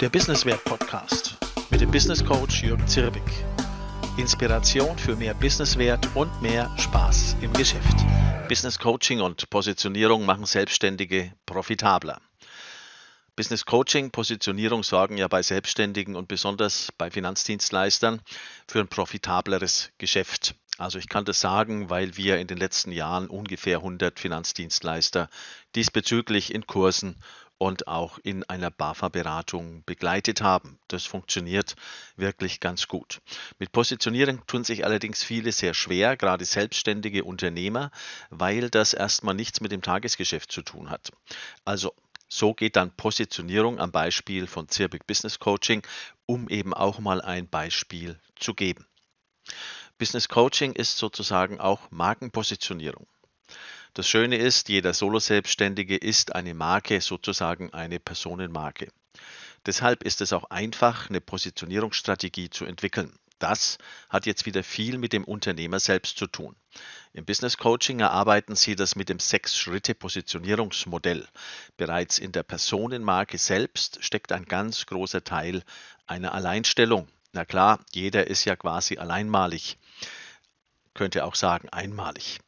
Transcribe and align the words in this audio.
Der 0.00 0.10
Businesswert 0.10 0.62
Podcast 0.64 1.38
mit 1.70 1.80
dem 1.80 1.90
Business 1.90 2.22
Coach 2.22 2.62
Jürgen 2.62 2.86
Zirbig. 2.86 3.22
Inspiration 4.18 4.98
für 4.98 5.16
mehr 5.16 5.32
Businesswert 5.32 6.14
und 6.14 6.42
mehr 6.42 6.70
Spaß 6.76 7.36
im 7.40 7.50
Geschäft. 7.54 8.04
Business 8.46 8.78
Coaching 8.78 9.22
und 9.22 9.48
Positionierung 9.48 10.26
machen 10.26 10.44
Selbstständige 10.44 11.32
profitabler. 11.46 12.20
Business 13.36 13.64
Coaching, 13.64 14.10
Positionierung 14.10 14.82
sorgen 14.82 15.16
ja 15.16 15.28
bei 15.28 15.40
Selbstständigen 15.40 16.14
und 16.14 16.28
besonders 16.28 16.92
bei 16.98 17.10
Finanzdienstleistern 17.10 18.20
für 18.68 18.80
ein 18.80 18.88
profitableres 18.88 19.92
Geschäft. 19.96 20.56
Also 20.76 20.98
ich 20.98 21.08
kann 21.08 21.24
das 21.24 21.40
sagen, 21.40 21.88
weil 21.88 22.18
wir 22.18 22.36
in 22.36 22.48
den 22.48 22.58
letzten 22.58 22.92
Jahren 22.92 23.28
ungefähr 23.28 23.78
100 23.78 24.20
Finanzdienstleister 24.20 25.30
diesbezüglich 25.74 26.52
in 26.52 26.66
Kursen 26.66 27.16
und 27.58 27.88
auch 27.88 28.18
in 28.22 28.44
einer 28.44 28.70
BAFA-Beratung 28.70 29.82
begleitet 29.86 30.42
haben. 30.42 30.78
Das 30.88 31.04
funktioniert 31.04 31.74
wirklich 32.16 32.60
ganz 32.60 32.88
gut. 32.88 33.20
Mit 33.58 33.72
Positionierung 33.72 34.46
tun 34.46 34.64
sich 34.64 34.84
allerdings 34.84 35.22
viele 35.22 35.52
sehr 35.52 35.74
schwer, 35.74 36.16
gerade 36.16 36.44
selbstständige 36.44 37.24
Unternehmer, 37.24 37.90
weil 38.30 38.68
das 38.70 38.92
erstmal 38.92 39.34
nichts 39.34 39.60
mit 39.60 39.72
dem 39.72 39.82
Tagesgeschäft 39.82 40.52
zu 40.52 40.62
tun 40.62 40.90
hat. 40.90 41.10
Also 41.64 41.94
so 42.28 42.54
geht 42.54 42.76
dann 42.76 42.90
Positionierung 42.90 43.78
am 43.78 43.92
Beispiel 43.92 44.46
von 44.46 44.68
Zirbig 44.68 45.06
Business 45.06 45.38
Coaching, 45.38 45.82
um 46.26 46.48
eben 46.48 46.74
auch 46.74 46.98
mal 46.98 47.22
ein 47.22 47.48
Beispiel 47.48 48.18
zu 48.34 48.52
geben. 48.52 48.86
Business 49.98 50.28
Coaching 50.28 50.72
ist 50.72 50.98
sozusagen 50.98 51.60
auch 51.60 51.90
Markenpositionierung. 51.90 53.06
Das 53.96 54.06
Schöne 54.06 54.36
ist, 54.36 54.68
jeder 54.68 54.92
Solo-Selbstständige 54.92 55.96
ist 55.96 56.34
eine 56.34 56.52
Marke, 56.52 57.00
sozusagen 57.00 57.72
eine 57.72 57.98
Personenmarke. 57.98 58.92
Deshalb 59.64 60.02
ist 60.02 60.20
es 60.20 60.34
auch 60.34 60.50
einfach, 60.50 61.08
eine 61.08 61.22
Positionierungsstrategie 61.22 62.50
zu 62.50 62.66
entwickeln. 62.66 63.18
Das 63.38 63.78
hat 64.10 64.26
jetzt 64.26 64.44
wieder 64.44 64.62
viel 64.62 64.98
mit 64.98 65.14
dem 65.14 65.24
Unternehmer 65.24 65.80
selbst 65.80 66.18
zu 66.18 66.26
tun. 66.26 66.54
Im 67.14 67.24
Business 67.24 67.56
Coaching 67.56 68.00
erarbeiten 68.00 68.54
Sie 68.54 68.76
das 68.76 68.96
mit 68.96 69.08
dem 69.08 69.18
Sechs-Schritte-Positionierungsmodell. 69.18 71.26
Bereits 71.78 72.18
in 72.18 72.32
der 72.32 72.42
Personenmarke 72.42 73.38
selbst 73.38 74.04
steckt 74.04 74.30
ein 74.30 74.44
ganz 74.44 74.84
großer 74.84 75.24
Teil 75.24 75.62
einer 76.06 76.34
Alleinstellung. 76.34 77.08
Na 77.32 77.46
klar, 77.46 77.80
jeder 77.94 78.26
ist 78.26 78.44
ja 78.44 78.56
quasi 78.56 78.98
alleinmalig, 78.98 79.78
könnte 80.92 81.24
auch 81.24 81.34
sagen 81.34 81.70
einmalig. 81.70 82.40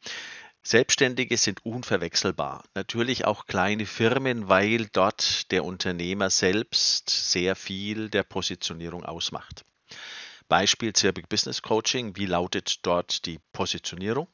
Selbstständige 0.69 1.39
sind 1.39 1.65
unverwechselbar. 1.65 2.63
Natürlich 2.75 3.25
auch 3.25 3.47
kleine 3.47 3.87
Firmen, 3.87 4.51
weil 4.51 4.85
dort 4.93 5.51
der 5.51 5.65
Unternehmer 5.65 6.29
selbst 6.29 7.09
sehr 7.09 7.57
viel 7.57 8.11
der 8.11 8.23
Positionierung 8.23 9.03
ausmacht. 9.03 9.65
Beispiel 10.47 10.93
Zirbig 10.93 11.31
Business 11.31 11.63
Coaching. 11.63 12.17
Wie 12.17 12.27
lautet 12.27 12.85
dort 12.85 13.25
die 13.25 13.41
Positionierung? 13.53 14.29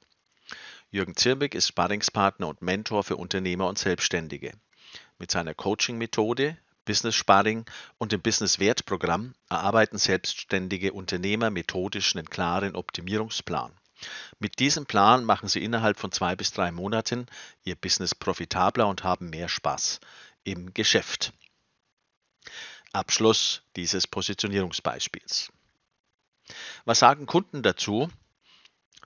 Jürgen 0.90 1.14
Zirbig 1.14 1.54
ist 1.54 1.68
Sparringspartner 1.68 2.48
und 2.48 2.62
Mentor 2.62 3.04
für 3.04 3.16
Unternehmer 3.16 3.68
und 3.68 3.78
Selbstständige. 3.78 4.54
Mit 5.20 5.30
seiner 5.30 5.54
Coaching-Methode, 5.54 6.58
Business 6.84 7.14
Sparring 7.14 7.64
und 7.98 8.10
dem 8.10 8.22
Business 8.22 8.58
Wertprogramm 8.58 9.36
erarbeiten 9.48 9.98
selbstständige 9.98 10.94
Unternehmer 10.94 11.50
methodisch 11.50 12.16
einen 12.16 12.28
klaren 12.28 12.74
Optimierungsplan. 12.74 13.70
Mit 14.38 14.58
diesem 14.58 14.86
Plan 14.86 15.24
machen 15.24 15.48
Sie 15.48 15.62
innerhalb 15.62 15.98
von 15.98 16.12
zwei 16.12 16.36
bis 16.36 16.52
drei 16.52 16.72
Monaten 16.72 17.26
Ihr 17.64 17.76
Business 17.76 18.14
profitabler 18.14 18.88
und 18.88 19.04
haben 19.04 19.30
mehr 19.30 19.48
Spaß 19.48 20.00
im 20.44 20.74
Geschäft. 20.74 21.32
Abschluss 22.92 23.62
dieses 23.76 24.06
Positionierungsbeispiels. 24.06 25.50
Was 26.84 26.98
sagen 26.98 27.26
Kunden 27.26 27.62
dazu? 27.62 28.10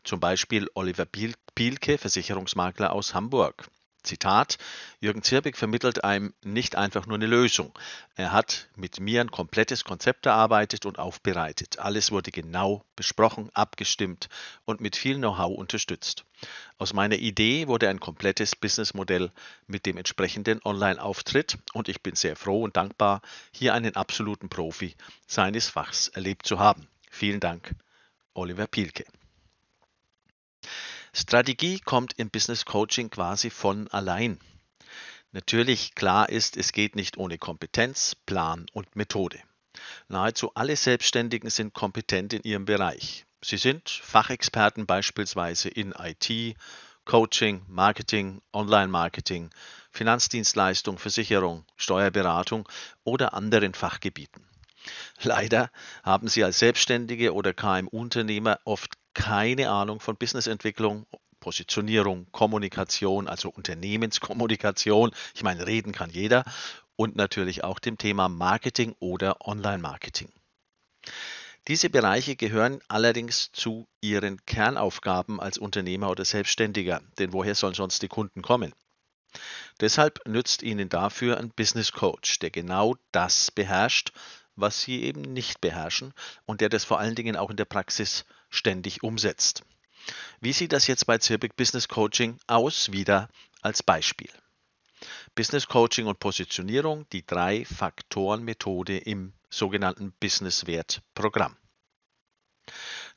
Zum 0.05 0.21
Beispiel 0.21 0.69
Oliver 0.75 1.07
Pielke, 1.07 1.99
Versicherungsmakler 1.99 2.93
aus 2.93 3.15
Hamburg. 3.15 3.69
Zitat, 4.03 4.59
Jürgen 5.01 5.23
Zirbig 5.23 5.57
vermittelt 5.57 6.05
einem 6.05 6.33
nicht 6.43 6.77
einfach 6.77 7.07
nur 7.07 7.17
eine 7.17 7.27
Lösung. 7.27 7.77
Er 8.15 8.33
hat 8.33 8.69
mit 8.77 9.01
mir 9.01 9.21
ein 9.21 9.31
komplettes 9.31 9.85
Konzept 9.85 10.27
erarbeitet 10.27 10.87
und 10.87 10.99
aufbereitet. 10.99 11.79
Alles 11.79 12.11
wurde 12.11 12.31
genau 12.31 12.85
besprochen, 12.97 13.51
abgestimmt 13.55 14.29
und 14.65 14.81
mit 14.81 14.97
viel 14.97 15.17
Know-how 15.17 15.57
unterstützt. 15.57 16.25
Aus 16.79 16.93
meiner 16.93 17.17
Idee 17.17 17.67
wurde 17.67 17.89
ein 17.89 18.01
komplettes 18.01 18.55
Businessmodell 18.55 19.31
mit 19.67 19.85
dem 19.85 19.97
entsprechenden 19.97 20.61
Online-Auftritt 20.65 21.59
und 21.73 21.89
ich 21.89 22.03
bin 22.03 22.15
sehr 22.15 22.37
froh 22.37 22.63
und 22.63 22.77
dankbar, 22.77 23.21
hier 23.53 23.75
einen 23.75 23.97
absoluten 23.97 24.49
Profi 24.49 24.95
seines 25.27 25.69
Fachs 25.69 26.09
erlebt 26.09 26.47
zu 26.47 26.59
haben. 26.59 26.89
Vielen 27.11 27.41
Dank, 27.41 27.75
Oliver 28.35 28.67
Pielke. 28.67 29.05
Strategie 31.21 31.81
kommt 31.81 32.13
im 32.17 32.31
Business 32.31 32.65
Coaching 32.65 33.11
quasi 33.11 33.51
von 33.51 33.89
allein. 33.89 34.39
Natürlich 35.33 35.97
klar 35.97 36.29
ist, 36.29 36.57
es 36.57 36.71
geht 36.71 36.95
nicht 36.95 37.19
ohne 37.19 37.39
Kompetenz, 37.39 38.15
Plan 38.15 38.67
und 38.73 38.95
Methode. 38.95 39.41
Nahezu 40.07 40.53
alle 40.55 40.77
Selbstständigen 40.77 41.51
sind 41.51 41.75
kompetent 41.75 42.35
in 42.35 42.45
ihrem 42.45 42.67
Bereich. 42.67 43.27
Sie 43.43 43.57
sind 43.57 43.91
Fachexperten 43.91 44.87
beispielsweise 44.87 45.69
in 45.69 45.93
IT, 45.93 46.57
Coaching, 47.05 47.63
Marketing, 47.67 48.41
Online-Marketing, 48.53 49.51
Finanzdienstleistung, 49.91 50.99
Versicherung, 50.99 51.65
Steuerberatung 51.77 52.69
oder 53.03 53.35
anderen 53.35 53.75
Fachgebieten. 53.75 54.47
Leider 55.21 55.73
haben 56.05 56.29
Sie 56.29 56.45
als 56.45 56.61
Selbstständige 56.61 57.35
oder 57.35 57.53
KMU-Unternehmer 57.53 58.61
oft 58.65 58.98
keine 59.19 59.69
Ahnung 59.69 59.99
von 59.99 60.17
Businessentwicklung, 60.17 61.05
Positionierung, 61.41 62.29
Kommunikation, 62.31 63.27
also 63.27 63.51
Unternehmenskommunikation. 63.51 65.11
Ich 65.35 65.43
meine, 65.43 65.67
reden 65.67 65.91
kann 65.91 66.11
jeder. 66.11 66.45
Und 66.95 67.17
natürlich 67.17 67.65
auch 67.65 67.81
dem 67.81 67.99
Thema 67.99 68.29
Marketing 68.29 68.95
oder 69.01 69.45
Online-Marketing. 69.45 70.31
Diese 71.67 71.91
Bereiche 71.91 72.37
gehören 72.37 72.81
allerdings 72.87 73.51
zu 73.51 73.89
Ihren 74.01 74.45
Kernaufgaben 74.47 75.41
als 75.41 75.59
Unternehmer 75.59 76.11
oder 76.11 76.25
Selbstständiger, 76.25 77.03
denn 77.19 77.33
woher 77.33 77.57
sollen 77.57 77.75
sonst 77.75 78.03
die 78.03 78.09
Kunden 78.09 78.41
kommen? 78.41 78.73
Deshalb 79.81 80.21
nützt 80.29 80.63
Ihnen 80.63 80.89
dafür 80.89 81.39
ein 81.39 81.51
Business 81.51 81.91
Coach, 81.91 82.39
der 82.39 82.51
genau 82.51 82.95
das 83.11 83.51
beherrscht, 83.51 84.13
was 84.55 84.81
Sie 84.81 85.03
eben 85.03 85.23
nicht 85.23 85.61
beherrschen 85.61 86.15
und 86.47 86.61
der 86.61 86.69
das 86.69 86.85
vor 86.85 87.01
allen 87.01 87.17
Dingen 87.17 87.37
auch 87.37 87.51
in 87.51 87.57
der 87.57 87.65
Praxis 87.65 88.25
ständig 88.51 89.03
umsetzt. 89.03 89.63
Wie 90.41 90.53
sieht 90.53 90.73
das 90.73 90.87
jetzt 90.87 91.07
bei 91.07 91.19
Zirbig 91.19 91.57
Business 91.57 91.89
Coaching 91.89 92.39
aus? 92.47 92.93
Wieder 92.93 93.29
als 93.61 93.83
Beispiel. 93.83 94.31
Business 95.35 95.67
Coaching 95.67 96.07
und 96.07 96.19
Positionierung, 96.19 97.09
die 97.11 97.25
drei 97.25 97.65
Faktoren 97.65 98.43
Methode 98.43 98.99
im 98.99 99.33
sogenannten 99.51 100.13
Business 100.21 100.67
Wert 100.67 101.03
Programm. 101.15 101.57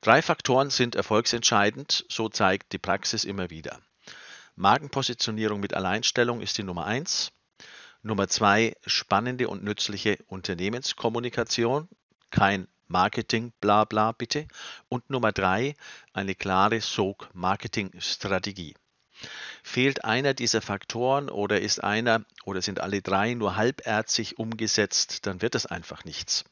Drei 0.01 0.21
Faktoren 0.21 0.69
sind 0.69 0.95
erfolgsentscheidend, 0.95 2.05
so 2.09 2.29
zeigt 2.29 2.73
die 2.73 2.79
Praxis 2.79 3.23
immer 3.23 3.49
wieder. 3.49 3.79
Markenpositionierung 4.55 5.59
mit 5.59 5.73
Alleinstellung 5.73 6.41
ist 6.41 6.57
die 6.57 6.63
Nummer 6.63 6.85
eins. 6.85 7.31
Nummer 8.03 8.27
zwei, 8.27 8.75
spannende 8.85 9.47
und 9.47 9.63
nützliche 9.63 10.17
Unternehmenskommunikation. 10.27 11.87
Kein 12.31 12.67
Marketing, 12.91 13.51
bla 13.61 13.85
bla 13.85 14.11
bitte. 14.11 14.47
Und 14.89 15.09
Nummer 15.09 15.31
drei, 15.31 15.75
eine 16.13 16.35
klare 16.35 16.81
Sog-Marketing-Strategie. 16.81 18.75
Fehlt 19.63 20.03
einer 20.03 20.33
dieser 20.33 20.61
Faktoren 20.61 21.29
oder 21.29 21.61
ist 21.61 21.83
einer 21.83 22.25
oder 22.45 22.61
sind 22.61 22.79
alle 22.79 23.01
drei 23.01 23.33
nur 23.33 23.55
halbärzig 23.55 24.37
umgesetzt, 24.39 25.25
dann 25.25 25.41
wird 25.41 25.55
es 25.55 25.65
einfach 25.65 26.05
nichts. 26.05 26.43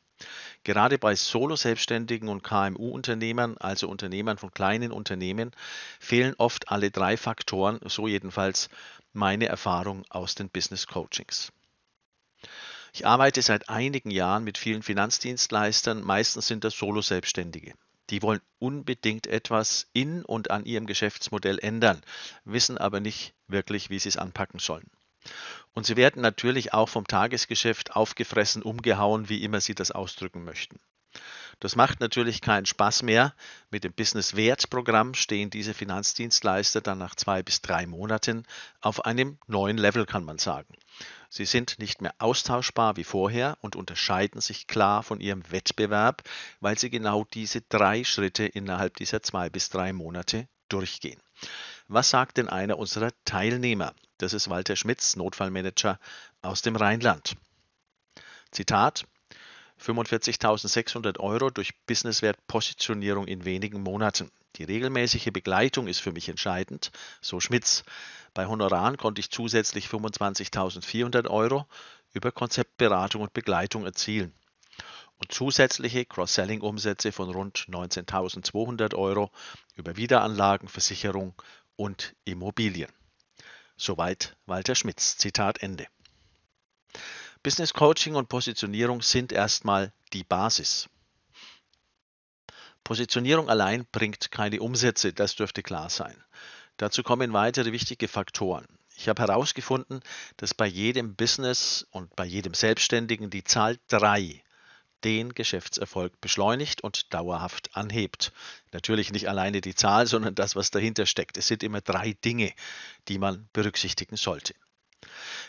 Gerade 0.64 0.98
bei 0.98 1.16
Solo-Selbstständigen 1.16 2.28
und 2.28 2.44
KMU-Unternehmern, 2.44 3.58
also 3.58 3.88
Unternehmern 3.88 4.38
von 4.38 4.52
kleinen 4.52 4.92
Unternehmen, 4.92 5.52
fehlen 6.00 6.36
oft 6.38 6.70
alle 6.70 6.92
drei 6.92 7.16
Faktoren, 7.16 7.80
so 7.86 8.08
jedenfalls 8.08 8.70
meine 9.14 9.48
Erfahrung 9.48 10.04
aus 10.10 10.36
den 10.36 10.50
Business 10.50 10.88
Coachings. 10.88 11.52
Ich 12.94 13.06
arbeite 13.06 13.42
seit 13.42 13.70
einigen 13.70 14.12
Jahren 14.12 14.44
mit 14.44 14.58
vielen 14.58 14.84
Finanzdienstleistern, 14.84 16.04
meistens 16.04 16.48
sind 16.48 16.64
das 16.64 16.78
Solo-Selbstständige. 16.78 17.74
Die 18.10 18.22
wollen 18.22 18.42
unbedingt 18.58 19.28
etwas 19.28 19.88
in 19.94 20.26
und 20.26 20.50
an 20.50 20.66
ihrem 20.66 20.88
Geschäftsmodell 20.88 21.60
ändern, 21.60 22.02
wissen 22.44 22.78
aber 22.78 23.00
nicht 23.00 23.34
wirklich, 23.48 23.90
wie 23.90 24.00
sie 24.00 24.10
es 24.10 24.18
anpacken 24.18 24.60
sollen. 24.60 24.90
Und 25.74 25.86
sie 25.86 25.96
werden 25.96 26.22
natürlich 26.22 26.74
auch 26.74 26.90
vom 26.90 27.06
Tagesgeschäft 27.06 27.96
aufgefressen, 27.96 28.64
umgehauen, 28.64 29.30
wie 29.30 29.44
immer 29.44 29.62
sie 29.62 29.76
das 29.76 29.92
ausdrücken 29.92 30.44
möchten. 30.44 30.80
Das 31.60 31.76
macht 31.76 32.00
natürlich 32.00 32.42
keinen 32.42 32.66
Spaß 32.66 33.04
mehr. 33.04 33.34
Mit 33.70 33.84
dem 33.84 33.94
Business 33.94 34.36
Wert 34.36 34.70
Programm 34.70 35.14
stehen 35.14 35.50
diese 35.50 35.74
Finanzdienstleister 35.74 36.82
dann 36.82 36.98
nach 36.98 37.16
zwei 37.16 37.44
bis 37.44 37.62
drei 37.62 37.86
Monaten 37.86 38.46
auf 38.80 39.06
einem 39.06 39.38
neuen 39.48 39.78
Level, 39.78 40.06
kann 40.06 40.24
man 40.24 40.38
sagen. 40.38 40.74
Sie 41.30 41.46
sind 41.46 41.78
nicht 41.78 42.02
mehr 42.02 42.16
austauschbar 42.18 42.98
wie 42.98 43.04
vorher 43.04 43.58
und 43.62 43.76
unterscheiden 43.76 44.42
sich 44.42 44.66
klar 44.66 45.04
von 45.04 45.22
ihrem 45.22 45.44
Wettbewerb, 45.52 46.24
weil 46.60 46.78
sie 46.78 46.90
genau 46.90 47.24
diese 47.24 47.62
drei 47.62 48.04
Schritte 48.04 48.46
innerhalb 48.46 48.98
dieser 48.98 49.22
zwei 49.22 49.50
bis 49.50 49.70
drei 49.70 49.94
Monate 49.94 50.48
durchgehen. 50.70 51.22
Was 51.88 52.10
sagt 52.10 52.38
denn 52.38 52.50
einer 52.50 52.78
unserer 52.78 53.12
Teilnehmer? 53.26 53.94
Das 54.18 54.34
ist 54.34 54.50
Walter 54.50 54.76
Schmitz, 54.76 55.16
Notfallmanager 55.16 56.00
aus 56.42 56.62
dem 56.62 56.76
Rheinland. 56.76 57.36
Zitat 58.52 59.06
45.600 59.82 61.20
Euro 61.20 61.50
durch 61.50 61.74
Businesswert-Positionierung 61.86 63.28
in 63.28 63.46
wenigen 63.46 63.82
Monaten. 63.82 64.32
Die 64.56 64.64
regelmäßige 64.64 65.32
Begleitung 65.32 65.88
ist 65.88 66.00
für 66.00 66.12
mich 66.12 66.28
entscheidend, 66.28 66.92
so 67.22 67.40
Schmitz. 67.40 67.84
Bei 68.34 68.48
Honoraren 68.48 68.98
konnte 68.98 69.22
ich 69.22 69.32
zusätzlich 69.32 69.88
25.400 69.88 71.28
Euro 71.30 71.66
über 72.14 72.32
Konzeptberatung 72.32 73.22
und 73.22 73.34
Begleitung 73.34 73.86
erzielen 73.86 74.34
und 75.20 75.32
zusätzliche 75.32 76.06
Cross-Selling-Umsätze 76.06 77.12
von 77.12 77.30
rund 77.30 77.66
19.200 77.70 78.96
Euro 78.96 79.32
über 79.76 79.98
Wiederanlagen, 79.98 80.68
Versicherung 80.68 81.34
und 81.76 82.16
Immobilien. 82.26 82.92
Soweit 83.78 84.36
Walter 84.46 84.76
Schmitz. 84.76 85.18
Zitat 85.18 85.62
Ende. 85.62 85.88
Business 87.42 87.74
Coaching 87.74 88.16
und 88.16 88.28
Positionierung 88.28 89.02
sind 89.02 89.32
erstmal 89.32 89.94
die 90.12 90.26
Basis. 90.26 90.90
Positionierung 92.84 93.50
allein 93.50 93.86
bringt 93.94 94.30
keine 94.30 94.62
Umsätze, 94.62 95.14
das 95.14 95.36
dürfte 95.36 95.64
klar 95.64 95.90
sein. 95.90 96.22
Dazu 96.76 97.02
kommen 97.02 97.32
weitere 97.32 97.72
wichtige 97.72 98.10
Faktoren. 98.10 98.66
Ich 98.98 99.08
habe 99.08 99.22
herausgefunden, 99.22 100.02
dass 100.36 100.54
bei 100.54 100.68
jedem 100.68 101.16
Business 101.16 101.88
und 101.92 102.14
bei 102.18 102.26
jedem 102.26 102.54
Selbstständigen 102.54 103.30
die 103.30 103.46
Zahl 103.46 103.78
3 103.88 104.44
den 105.06 105.34
Geschäftserfolg 105.34 106.20
beschleunigt 106.20 106.82
und 106.82 107.14
dauerhaft 107.14 107.74
anhebt. 107.74 108.34
Natürlich 108.74 109.14
nicht 109.14 109.30
alleine 109.30 109.62
die 109.62 109.76
Zahl, 109.76 110.08
sondern 110.08 110.36
das, 110.36 110.58
was 110.58 110.72
dahinter 110.72 111.06
steckt. 111.06 111.38
Es 111.38 111.48
sind 111.48 111.64
immer 111.64 111.80
drei 111.80 112.18
Dinge, 112.26 112.52
die 113.08 113.18
man 113.18 113.48
berücksichtigen 113.54 114.18
sollte. 114.18 114.54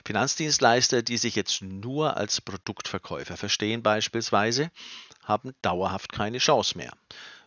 Finanzdienstleister, 0.05 1.03
die 1.03 1.17
sich 1.17 1.35
jetzt 1.35 1.63
nur 1.63 2.17
als 2.17 2.41
Produktverkäufer 2.41 3.37
verstehen 3.37 3.83
beispielsweise, 3.83 4.71
haben 5.25 5.55
dauerhaft 5.63 6.13
keine 6.13 6.39
Chance 6.39 6.77
mehr. 6.77 6.93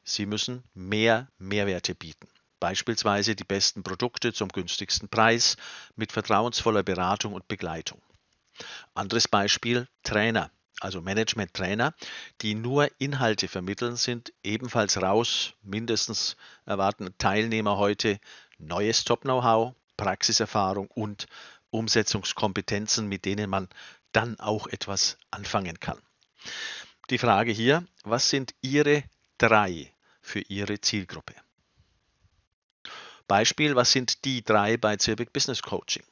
Sie 0.03 0.25
müssen 0.25 0.63
mehr 0.73 1.27
Mehrwerte 1.37 1.95
bieten. 1.95 2.27
Beispielsweise 2.59 3.35
die 3.35 3.43
besten 3.43 3.83
Produkte 3.83 4.33
zum 4.33 4.49
günstigsten 4.49 5.09
Preis 5.09 5.57
mit 5.95 6.11
vertrauensvoller 6.11 6.83
Beratung 6.83 7.33
und 7.33 7.47
Begleitung. 7.47 8.01
Anderes 8.93 9.27
Beispiel 9.27 9.87
Trainer, 10.03 10.51
also 10.79 11.01
Management-Trainer, 11.01 11.93
die 12.41 12.55
nur 12.55 12.89
Inhalte 12.99 13.47
vermitteln, 13.47 13.95
sind 13.95 14.31
ebenfalls 14.43 15.01
raus. 15.01 15.53
Mindestens 15.61 16.37
erwarten 16.65 17.13
Teilnehmer 17.17 17.77
heute 17.77 18.19
neues 18.59 19.03
Top-Know-how, 19.03 19.73
Praxiserfahrung 19.97 20.87
und 20.87 21.27
Umsetzungskompetenzen, 21.73 23.07
mit 23.07 23.25
denen 23.25 23.49
man 23.49 23.67
dann 24.11 24.39
auch 24.39 24.67
etwas 24.67 25.17
anfangen 25.31 25.79
kann. 25.79 25.99
Die 27.09 27.17
Frage 27.17 27.51
hier, 27.51 27.85
was 28.03 28.29
sind 28.29 28.53
Ihre 28.61 29.03
drei 29.37 29.91
für 30.21 30.39
Ihre 30.39 30.79
Zielgruppe? 30.79 31.35
Beispiel, 33.27 33.75
was 33.75 33.91
sind 33.91 34.25
die 34.25 34.43
drei 34.43 34.77
bei 34.77 34.97
Zirbeck 34.97 35.33
Business 35.33 35.61
Coaching? 35.61 36.03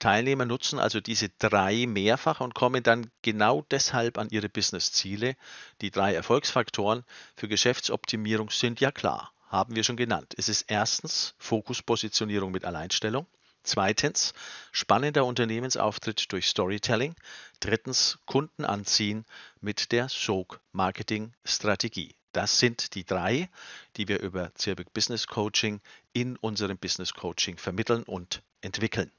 Teilnehmer 0.00 0.46
nutzen 0.46 0.78
also 0.78 1.00
diese 1.00 1.28
drei 1.28 1.86
mehrfach 1.86 2.40
und 2.40 2.54
kommen 2.54 2.82
dann 2.82 3.10
genau 3.20 3.66
deshalb 3.70 4.16
an 4.16 4.30
ihre 4.30 4.48
Business-Ziele. 4.48 5.36
Die 5.82 5.90
drei 5.90 6.14
Erfolgsfaktoren 6.14 7.04
für 7.36 7.48
Geschäftsoptimierung 7.48 8.50
sind 8.50 8.80
ja 8.80 8.90
klar, 8.90 9.32
haben 9.48 9.76
wir 9.76 9.84
schon 9.84 9.98
genannt. 9.98 10.34
Es 10.38 10.48
ist 10.48 10.64
erstens 10.68 11.34
Fokuspositionierung 11.38 12.50
mit 12.50 12.64
Alleinstellung. 12.64 13.26
Zweitens 13.62 14.32
spannender 14.72 15.24
Unternehmensauftritt 15.24 16.32
durch 16.32 16.48
Storytelling. 16.48 17.14
Drittens 17.60 18.18
Kunden 18.26 18.64
anziehen 18.64 19.26
mit 19.60 19.92
der 19.92 20.08
SOG 20.08 20.60
Marketing 20.72 21.34
Strategie. 21.44 22.14
Das 22.32 22.58
sind 22.58 22.94
die 22.94 23.04
drei, 23.04 23.50
die 23.96 24.08
wir 24.08 24.20
über 24.20 24.54
Zirbeck 24.54 24.92
Business 24.92 25.26
Coaching 25.26 25.80
in 26.12 26.36
unserem 26.36 26.78
Business 26.78 27.12
Coaching 27.12 27.58
vermitteln 27.58 28.02
und 28.04 28.42
entwickeln. 28.60 29.10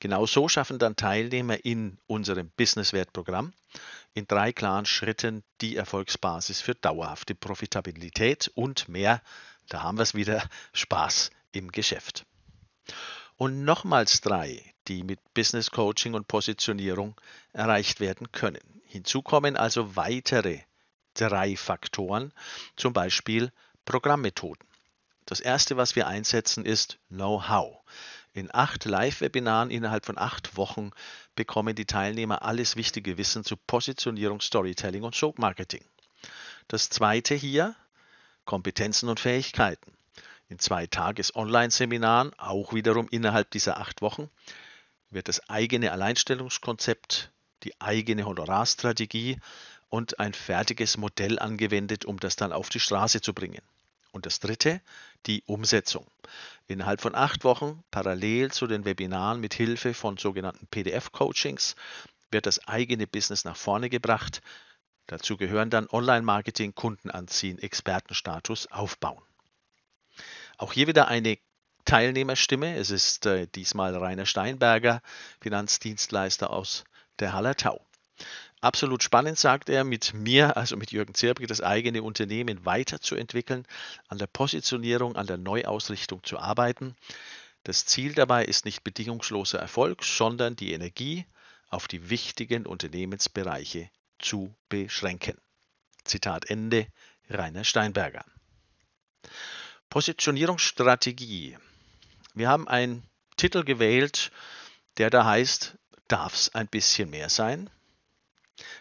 Genau 0.00 0.26
so 0.26 0.48
schaffen 0.48 0.78
dann 0.78 0.96
Teilnehmer 0.96 1.64
in 1.64 1.98
unserem 2.06 2.50
Business-Wert-Programm 2.56 3.54
in 4.12 4.26
drei 4.26 4.52
klaren 4.52 4.86
Schritten 4.86 5.44
die 5.60 5.76
Erfolgsbasis 5.76 6.60
für 6.60 6.74
dauerhafte 6.74 7.34
Profitabilität 7.34 8.50
und 8.54 8.88
mehr, 8.88 9.22
da 9.68 9.82
haben 9.82 9.98
wir 9.98 10.02
es 10.02 10.14
wieder, 10.14 10.48
Spaß 10.72 11.30
im 11.52 11.72
Geschäft 11.72 12.26
und 13.36 13.64
nochmals 13.64 14.20
drei, 14.20 14.62
die 14.88 15.02
mit 15.02 15.20
Business 15.34 15.70
Coaching 15.70 16.14
und 16.14 16.28
Positionierung 16.28 17.20
erreicht 17.52 18.00
werden 18.00 18.32
können. 18.32 18.62
Hinzu 18.86 19.22
kommen 19.22 19.56
also 19.56 19.96
weitere 19.96 20.60
drei 21.14 21.56
Faktoren, 21.56 22.32
zum 22.76 22.92
Beispiel 22.92 23.52
Programmmethoden. 23.84 24.66
Das 25.26 25.40
erste, 25.40 25.76
was 25.76 25.96
wir 25.96 26.06
einsetzen, 26.06 26.64
ist 26.64 26.98
Know-how. 27.08 27.78
In 28.32 28.54
acht 28.54 28.84
Live-Webinaren 28.84 29.70
innerhalb 29.70 30.06
von 30.06 30.18
acht 30.18 30.56
Wochen 30.56 30.90
bekommen 31.34 31.74
die 31.74 31.86
Teilnehmer 31.86 32.42
alles 32.42 32.76
wichtige 32.76 33.18
Wissen 33.18 33.44
zu 33.44 33.56
Positionierung, 33.56 34.40
Storytelling 34.40 35.02
und 35.02 35.16
Show 35.16 35.34
Marketing. 35.38 35.84
Das 36.68 36.90
zweite 36.90 37.34
hier, 37.34 37.74
Kompetenzen 38.44 39.08
und 39.08 39.20
Fähigkeiten 39.20 39.96
in 40.48 40.58
zwei 40.58 40.86
Tages-Online-Seminaren, 40.86 42.32
auch 42.38 42.72
wiederum 42.72 43.08
innerhalb 43.10 43.50
dieser 43.50 43.78
acht 43.78 44.02
Wochen, 44.02 44.30
wird 45.10 45.28
das 45.28 45.48
eigene 45.48 45.92
Alleinstellungskonzept, 45.92 47.30
die 47.62 47.80
eigene 47.80 48.26
Honorarstrategie 48.26 49.38
und 49.88 50.20
ein 50.20 50.34
fertiges 50.34 50.96
Modell 50.96 51.38
angewendet, 51.38 52.04
um 52.04 52.18
das 52.18 52.36
dann 52.36 52.52
auf 52.52 52.68
die 52.68 52.80
Straße 52.80 53.20
zu 53.20 53.32
bringen. 53.32 53.62
Und 54.12 54.26
das 54.26 54.40
dritte, 54.40 54.80
die 55.26 55.42
Umsetzung. 55.46 56.06
Innerhalb 56.68 57.00
von 57.00 57.14
acht 57.14 57.44
Wochen, 57.44 57.82
parallel 57.90 58.50
zu 58.50 58.66
den 58.66 58.84
Webinaren 58.84 59.40
mit 59.40 59.54
Hilfe 59.54 59.94
von 59.94 60.16
sogenannten 60.16 60.66
PDF-Coachings, 60.68 61.76
wird 62.30 62.46
das 62.46 62.66
eigene 62.66 63.06
Business 63.06 63.44
nach 63.44 63.56
vorne 63.56 63.90
gebracht. 63.90 64.40
Dazu 65.06 65.36
gehören 65.36 65.70
dann 65.70 65.88
Online-Marketing, 65.90 66.74
Kunden 66.74 67.10
anziehen, 67.10 67.58
Expertenstatus 67.58 68.66
aufbauen. 68.68 69.22
Auch 70.58 70.72
hier 70.72 70.86
wieder 70.86 71.08
eine 71.08 71.38
Teilnehmerstimme. 71.84 72.76
Es 72.76 72.90
ist 72.90 73.26
äh, 73.26 73.46
diesmal 73.54 73.94
Rainer 73.96 74.26
Steinberger, 74.26 75.02
Finanzdienstleister 75.40 76.50
aus 76.50 76.84
der 77.18 77.32
Hallertau. 77.32 77.80
Absolut 78.60 79.02
spannend, 79.02 79.38
sagt 79.38 79.68
er, 79.68 79.84
mit 79.84 80.14
mir, 80.14 80.56
also 80.56 80.76
mit 80.76 80.90
Jürgen 80.90 81.14
Zirbrich, 81.14 81.46
das 81.46 81.60
eigene 81.60 82.02
Unternehmen 82.02 82.64
weiterzuentwickeln, 82.64 83.66
an 84.08 84.18
der 84.18 84.26
Positionierung, 84.26 85.14
an 85.14 85.26
der 85.26 85.36
Neuausrichtung 85.36 86.24
zu 86.24 86.38
arbeiten. 86.38 86.96
Das 87.64 87.84
Ziel 87.84 88.14
dabei 88.14 88.44
ist 88.44 88.64
nicht 88.64 88.82
bedingungsloser 88.82 89.58
Erfolg, 89.58 90.04
sondern 90.04 90.56
die 90.56 90.72
Energie 90.72 91.26
auf 91.68 91.86
die 91.86 92.08
wichtigen 92.08 92.64
Unternehmensbereiche 92.66 93.90
zu 94.18 94.54
beschränken. 94.68 95.36
Zitat 96.04 96.48
Ende, 96.48 96.86
Rainer 97.28 97.64
Steinberger. 97.64 98.24
Positionierungsstrategie. 99.90 101.58
Wir 102.34 102.48
haben 102.48 102.68
einen 102.68 103.02
Titel 103.36 103.64
gewählt, 103.64 104.30
der 104.98 105.10
da 105.10 105.24
heißt, 105.24 105.76
darf 106.08 106.34
es 106.34 106.54
ein 106.54 106.68
bisschen 106.68 107.10
mehr 107.10 107.28
sein? 107.28 107.70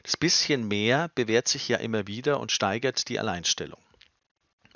Das 0.04 0.18
bisschen 0.18 0.68
mehr 0.68 1.10
bewährt 1.16 1.48
sich 1.48 1.68
ja 1.68 1.78
immer 1.78 2.08
wieder 2.08 2.40
und 2.40 2.52
steigert 2.52 3.10
die 3.10 3.20
Alleinstellung. 3.20 3.80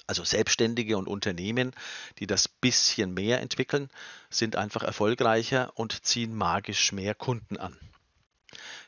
Also 0.08 0.24
Selbstständige 0.24 0.98
und 0.98 1.08
Unternehmen, 1.08 1.72
die 2.18 2.26
das 2.26 2.48
bisschen 2.48 3.14
mehr 3.14 3.42
entwickeln, 3.42 3.90
sind 4.30 4.56
einfach 4.56 4.82
erfolgreicher 4.84 5.72
und 5.76 6.04
ziehen 6.04 6.36
magisch 6.36 6.92
mehr 6.92 7.14
Kunden 7.14 7.58
an. 7.58 7.78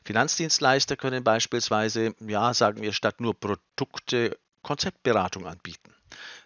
Finanzdienstleister 0.03 0.97
können 0.97 1.23
beispielsweise, 1.23 2.15
ja, 2.19 2.53
sagen 2.53 2.81
wir, 2.81 2.91
statt 2.91 3.21
nur 3.21 3.39
Produkte 3.39 4.37
Konzeptberatung 4.63 5.45
anbieten. 5.45 5.93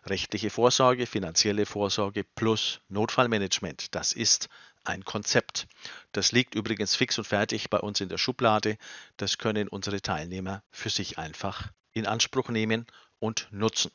Rechtliche 0.06 0.50
Vorsorge, 0.50 1.06
finanzielle 1.06 1.66
Vorsorge 1.66 2.24
plus 2.24 2.82
Notfallmanagement. 2.90 3.96
Das 3.96 4.14
ist 4.14 4.50
ein 4.84 5.04
Konzept. 5.04 5.68
Das 6.12 6.32
liegt 6.32 6.56
übrigens 6.56 6.96
fix 6.96 7.18
und 7.18 7.26
fertig 7.26 7.70
bei 7.70 7.80
uns 7.80 8.02
in 8.02 8.10
der 8.10 8.18
Schublade. 8.18 8.78
Das 9.18 9.38
können 9.38 9.68
unsere 9.68 10.02
Teilnehmer 10.02 10.64
für 10.72 10.90
sich 10.90 11.18
einfach 11.18 11.72
in 11.94 12.06
Anspruch 12.06 12.50
nehmen 12.50 12.86
und 13.20 13.48
nutzen. 13.52 13.92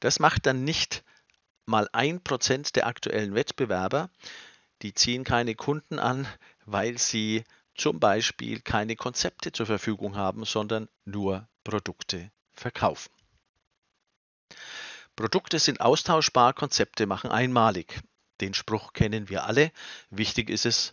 Das 0.00 0.20
macht 0.20 0.46
dann 0.46 0.64
nicht 0.64 1.02
mal 1.66 1.88
ein 1.92 2.22
Prozent 2.22 2.76
der 2.76 2.86
aktuellen 2.86 3.34
Wettbewerber. 3.34 4.10
Die 4.82 4.94
ziehen 4.94 5.24
keine 5.24 5.54
Kunden 5.54 5.98
an, 5.98 6.26
weil 6.64 6.98
sie 6.98 7.44
zum 7.74 8.00
Beispiel 8.00 8.60
keine 8.60 8.96
Konzepte 8.96 9.52
zur 9.52 9.66
Verfügung 9.66 10.16
haben, 10.16 10.44
sondern 10.44 10.88
nur 11.04 11.48
Produkte 11.64 12.30
verkaufen. 12.52 13.10
Produkte 15.18 15.58
sind 15.58 15.80
austauschbar, 15.80 16.52
Konzepte 16.52 17.04
machen 17.08 17.32
einmalig. 17.32 17.98
Den 18.40 18.54
Spruch 18.54 18.92
kennen 18.92 19.28
wir 19.28 19.46
alle. 19.46 19.72
Wichtig 20.10 20.48
ist 20.48 20.64
es, 20.64 20.92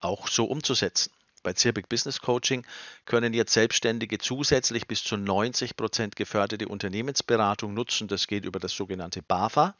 auch 0.00 0.26
so 0.28 0.46
umzusetzen. 0.46 1.12
Bei 1.42 1.52
Zirbig 1.52 1.86
Business 1.90 2.22
Coaching 2.22 2.64
können 3.04 3.34
jetzt 3.34 3.52
Selbstständige 3.52 4.16
zusätzlich 4.16 4.88
bis 4.88 5.04
zu 5.04 5.18
90 5.18 5.76
Prozent 5.76 6.16
geförderte 6.16 6.66
Unternehmensberatung 6.66 7.74
nutzen. 7.74 8.08
Das 8.08 8.26
geht 8.26 8.46
über 8.46 8.58
das 8.58 8.72
sogenannte 8.72 9.20
BAFA. 9.20 9.76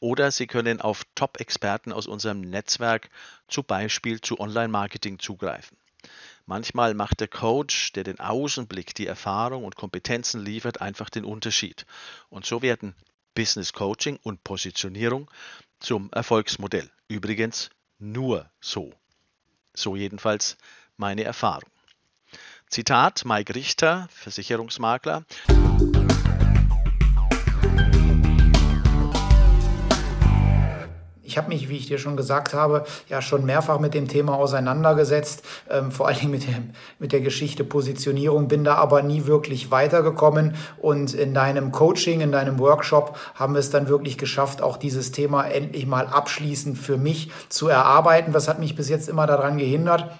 Oder 0.00 0.30
Sie 0.30 0.46
können 0.46 0.80
auf 0.80 1.02
Top-Experten 1.14 1.92
aus 1.92 2.06
unserem 2.06 2.40
Netzwerk 2.40 3.10
zum 3.46 3.64
Beispiel 3.64 4.22
zu 4.22 4.40
Online-Marketing 4.40 5.18
zugreifen. 5.18 5.76
Manchmal 6.46 6.94
macht 6.94 7.20
der 7.20 7.28
Coach, 7.28 7.92
der 7.92 8.04
den 8.04 8.20
Außenblick, 8.20 8.94
die 8.94 9.06
Erfahrung 9.06 9.64
und 9.64 9.76
Kompetenzen 9.76 10.42
liefert, 10.42 10.80
einfach 10.80 11.10
den 11.10 11.26
Unterschied. 11.26 11.84
Und 12.30 12.46
so 12.46 12.62
werden 12.62 12.94
Business 13.38 13.72
Coaching 13.72 14.18
und 14.24 14.42
Positionierung 14.42 15.30
zum 15.78 16.10
Erfolgsmodell. 16.10 16.90
Übrigens 17.06 17.70
nur 18.00 18.50
so. 18.60 18.92
So 19.74 19.94
jedenfalls 19.94 20.56
meine 20.96 21.22
Erfahrung. 21.22 21.70
Zitat 22.68 23.24
Mike 23.24 23.54
Richter, 23.54 24.08
Versicherungsmakler. 24.10 25.24
Ich 31.28 31.36
habe 31.36 31.48
mich, 31.48 31.68
wie 31.68 31.76
ich 31.76 31.86
dir 31.86 31.98
schon 31.98 32.16
gesagt 32.16 32.54
habe, 32.54 32.84
ja 33.10 33.20
schon 33.20 33.44
mehrfach 33.44 33.78
mit 33.80 33.92
dem 33.92 34.08
Thema 34.08 34.34
auseinandergesetzt, 34.36 35.44
ähm, 35.68 35.92
vor 35.92 36.08
allem 36.08 36.30
mit, 36.30 36.48
dem, 36.48 36.70
mit 36.98 37.12
der 37.12 37.20
Geschichte 37.20 37.64
Positionierung, 37.64 38.48
bin 38.48 38.64
da 38.64 38.76
aber 38.76 39.02
nie 39.02 39.26
wirklich 39.26 39.70
weitergekommen. 39.70 40.54
Und 40.78 41.12
in 41.12 41.34
deinem 41.34 41.70
Coaching, 41.70 42.22
in 42.22 42.32
deinem 42.32 42.58
Workshop 42.58 43.18
haben 43.34 43.52
wir 43.52 43.60
es 43.60 43.68
dann 43.68 43.88
wirklich 43.88 44.16
geschafft, 44.16 44.62
auch 44.62 44.78
dieses 44.78 45.12
Thema 45.12 45.44
endlich 45.44 45.86
mal 45.86 46.06
abschließend 46.06 46.78
für 46.78 46.96
mich 46.96 47.30
zu 47.50 47.68
erarbeiten. 47.68 48.32
Was 48.32 48.48
hat 48.48 48.58
mich 48.58 48.74
bis 48.74 48.88
jetzt 48.88 49.06
immer 49.06 49.26
daran 49.26 49.58
gehindert? 49.58 50.10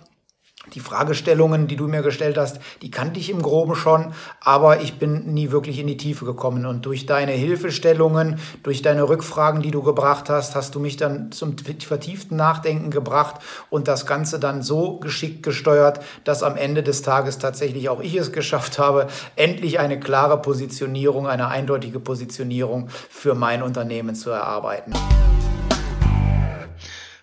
Die 0.75 0.81
Fragestellungen, 0.81 1.67
die 1.67 1.77
du 1.77 1.89
mir 1.89 2.03
gestellt 2.03 2.37
hast, 2.39 2.61
die 2.83 2.91
kannte 2.91 3.21
ich 3.21 3.31
im 3.31 3.43
Groben 3.43 3.75
schon, 3.75 4.13
aber 4.41 4.81
ich 4.81 4.99
bin 4.99 5.33
nie 5.35 5.51
wirklich 5.51 5.79
in 5.79 5.87
die 5.87 5.97
Tiefe 5.97 6.25
gekommen. 6.25 6.67
Und 6.67 6.87
durch 6.87 7.07
deine 7.07 7.33
Hilfestellungen, 7.33 8.39
durch 8.63 8.83
deine 8.83 9.09
Rückfragen, 9.09 9.63
die 9.63 9.71
du 9.71 9.83
gebracht 9.83 10.31
hast, 10.31 10.55
hast 10.55 10.75
du 10.75 10.81
mich 10.81 10.97
dann 10.97 11.33
zum 11.33 11.57
vertieften 11.59 12.37
Nachdenken 12.37 12.91
gebracht 12.91 13.37
und 13.71 13.89
das 13.89 14.07
Ganze 14.07 14.39
dann 14.39 14.63
so 14.63 14.99
geschickt 14.99 15.43
gesteuert, 15.43 16.01
dass 16.25 16.43
am 16.43 16.57
Ende 16.57 16.83
des 16.83 17.03
Tages 17.03 17.39
tatsächlich 17.39 17.89
auch 17.89 18.01
ich 18.01 18.15
es 18.15 18.33
geschafft 18.33 18.79
habe, 18.79 19.09
endlich 19.37 19.79
eine 19.79 19.99
klare 19.99 20.41
Positionierung, 20.41 21.27
eine 21.27 21.49
eindeutige 21.49 22.01
Positionierung 22.01 22.89
für 23.11 23.35
mein 23.35 23.63
Unternehmen 23.63 24.15
zu 24.15 24.31
erarbeiten. 24.31 24.93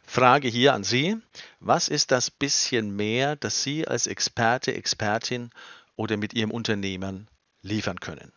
Frage 0.05 0.47
hier 0.47 0.73
an 0.73 0.83
Sie. 0.83 1.17
Was 1.59 1.87
ist 1.87 2.11
das 2.11 2.29
bisschen 2.29 2.95
mehr, 2.95 3.35
das 3.35 3.63
Sie 3.63 3.87
als 3.87 4.07
Experte, 4.07 4.73
Expertin 4.73 5.51
oder 5.95 6.17
mit 6.17 6.33
Ihrem 6.33 6.51
Unternehmen 6.51 7.27
liefern 7.61 7.99
können? 7.99 8.31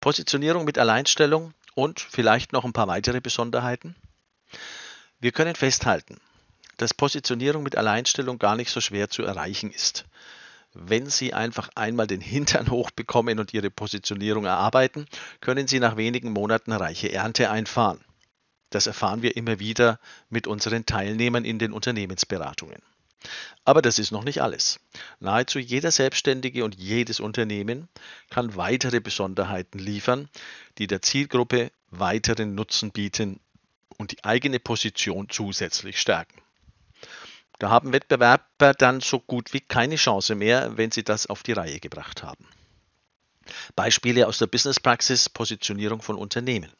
Positionierung 0.00 0.64
mit 0.64 0.78
Alleinstellung 0.78 1.54
und 1.74 2.00
vielleicht 2.00 2.52
noch 2.52 2.64
ein 2.64 2.72
paar 2.72 2.88
weitere 2.88 3.20
Besonderheiten. 3.20 3.96
Wir 5.18 5.32
können 5.32 5.54
festhalten, 5.54 6.20
dass 6.76 6.94
Positionierung 6.94 7.62
mit 7.62 7.76
Alleinstellung 7.76 8.38
gar 8.38 8.56
nicht 8.56 8.70
so 8.70 8.80
schwer 8.80 9.08
zu 9.08 9.22
erreichen 9.22 9.70
ist. 9.70 10.04
Wenn 10.74 11.08
Sie 11.08 11.32
einfach 11.32 11.70
einmal 11.74 12.06
den 12.06 12.20
Hintern 12.20 12.70
hochbekommen 12.70 13.38
und 13.38 13.54
Ihre 13.54 13.70
Positionierung 13.70 14.44
erarbeiten, 14.44 15.06
können 15.40 15.66
Sie 15.66 15.80
nach 15.80 15.96
wenigen 15.96 16.32
Monaten 16.32 16.72
reiche 16.72 17.10
Ernte 17.10 17.50
einfahren. 17.50 18.04
Das 18.70 18.86
erfahren 18.86 19.22
wir 19.22 19.36
immer 19.36 19.58
wieder 19.58 19.98
mit 20.28 20.46
unseren 20.46 20.86
Teilnehmern 20.86 21.44
in 21.44 21.58
den 21.58 21.72
Unternehmensberatungen. 21.72 22.82
Aber 23.64 23.82
das 23.82 23.98
ist 23.98 24.12
noch 24.12 24.24
nicht 24.24 24.42
alles. 24.42 24.78
Nahezu 25.20 25.58
jeder 25.58 25.90
Selbstständige 25.90 26.64
und 26.64 26.74
jedes 26.76 27.18
Unternehmen 27.20 27.88
kann 28.30 28.56
weitere 28.56 29.00
Besonderheiten 29.00 29.78
liefern, 29.78 30.28
die 30.78 30.86
der 30.86 31.02
Zielgruppe 31.02 31.72
weiteren 31.90 32.54
Nutzen 32.54 32.92
bieten 32.92 33.40
und 33.96 34.12
die 34.12 34.24
eigene 34.24 34.60
Position 34.60 35.28
zusätzlich 35.28 36.00
stärken. 36.00 36.40
Da 37.58 37.70
haben 37.70 37.92
Wettbewerber 37.92 38.74
dann 38.74 39.00
so 39.00 39.18
gut 39.18 39.52
wie 39.54 39.60
keine 39.60 39.96
Chance 39.96 40.34
mehr, 40.34 40.76
wenn 40.76 40.90
sie 40.90 41.02
das 41.02 41.26
auf 41.26 41.42
die 41.42 41.52
Reihe 41.52 41.80
gebracht 41.80 42.22
haben. 42.22 42.46
Beispiele 43.74 44.26
aus 44.26 44.38
der 44.38 44.46
Businesspraxis 44.46 45.28
Positionierung 45.30 46.02
von 46.02 46.16
Unternehmen. 46.16 46.70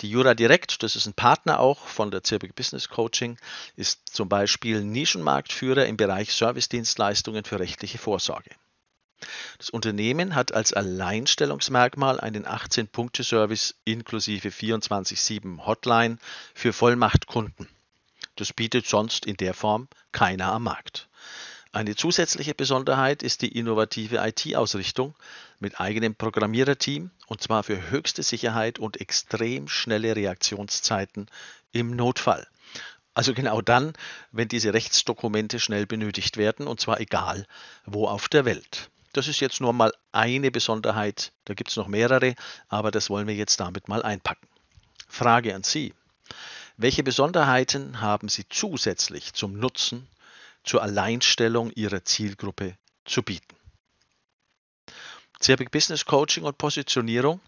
Die 0.00 0.10
Jura 0.10 0.34
Direct, 0.34 0.82
das 0.82 0.96
ist 0.96 1.06
ein 1.06 1.14
Partner 1.14 1.60
auch 1.60 1.86
von 1.86 2.10
der 2.10 2.24
Zirbig 2.24 2.54
Business 2.56 2.88
Coaching, 2.88 3.38
ist 3.76 4.00
zum 4.10 4.28
Beispiel 4.28 4.82
Nischenmarktführer 4.82 5.86
im 5.86 5.96
Bereich 5.96 6.34
Servicedienstleistungen 6.34 7.44
für 7.44 7.60
rechtliche 7.60 7.98
Vorsorge. 7.98 8.50
Das 9.58 9.70
Unternehmen 9.70 10.34
hat 10.34 10.52
als 10.52 10.72
Alleinstellungsmerkmal 10.72 12.20
einen 12.20 12.44
18-Punkte-Service 12.44 13.76
inklusive 13.84 14.48
24-7 14.48 15.64
Hotline 15.64 16.18
für 16.54 16.72
Vollmachtkunden. 16.72 17.68
Das 18.36 18.52
bietet 18.52 18.86
sonst 18.86 19.26
in 19.26 19.36
der 19.36 19.54
Form 19.54 19.88
keiner 20.10 20.52
am 20.52 20.64
Markt. 20.64 21.08
Eine 21.74 21.96
zusätzliche 21.96 22.54
Besonderheit 22.54 23.24
ist 23.24 23.42
die 23.42 23.48
innovative 23.48 24.18
IT-Ausrichtung 24.18 25.16
mit 25.58 25.80
eigenem 25.80 26.14
Programmiererteam 26.14 27.10
und 27.26 27.42
zwar 27.42 27.64
für 27.64 27.90
höchste 27.90 28.22
Sicherheit 28.22 28.78
und 28.78 29.00
extrem 29.00 29.66
schnelle 29.66 30.14
Reaktionszeiten 30.14 31.26
im 31.72 31.96
Notfall. 31.96 32.46
Also 33.12 33.34
genau 33.34 33.60
dann, 33.60 33.94
wenn 34.30 34.46
diese 34.46 34.72
Rechtsdokumente 34.72 35.58
schnell 35.58 35.84
benötigt 35.84 36.36
werden 36.36 36.68
und 36.68 36.78
zwar 36.78 37.00
egal 37.00 37.44
wo 37.86 38.06
auf 38.06 38.28
der 38.28 38.44
Welt. 38.44 38.88
Das 39.12 39.26
ist 39.26 39.40
jetzt 39.40 39.60
nur 39.60 39.72
mal 39.72 39.92
eine 40.12 40.52
Besonderheit, 40.52 41.32
da 41.44 41.54
gibt 41.54 41.70
es 41.70 41.76
noch 41.76 41.88
mehrere, 41.88 42.36
aber 42.68 42.92
das 42.92 43.10
wollen 43.10 43.26
wir 43.26 43.34
jetzt 43.34 43.58
damit 43.58 43.88
mal 43.88 44.04
einpacken. 44.04 44.46
Frage 45.08 45.56
an 45.56 45.64
Sie. 45.64 45.92
Welche 46.76 47.02
Besonderheiten 47.02 48.00
haben 48.00 48.28
Sie 48.28 48.48
zusätzlich 48.48 49.32
zum 49.32 49.58
Nutzen 49.58 50.06
zur 50.64 50.82
Alleinstellung 50.82 51.70
ihrer 51.70 52.04
Zielgruppe 52.04 52.76
zu 53.04 53.22
bieten. 53.22 53.54
Zirbig 55.38 55.70
Business 55.70 56.06
Coaching 56.06 56.44
und 56.44 56.58
Positionierung, 56.58 57.40